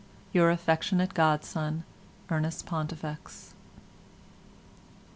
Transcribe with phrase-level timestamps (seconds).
[0.33, 1.83] —Your affectionate Godson,
[2.31, 3.53] ERNEST PONTIFEX."